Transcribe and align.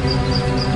Música 0.00 0.67